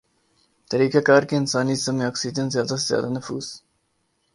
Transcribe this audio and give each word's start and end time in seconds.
طریقہ 0.71 0.97
کار 1.07 1.23
کے 1.23 1.35
انسانی 1.37 1.75
جسم 1.75 1.95
میں 1.95 2.05
آکسیجن 2.05 2.49
زیادہ 2.49 2.75
سے 2.75 2.87
زیادہ 2.87 3.09
نفوذ 3.17 3.47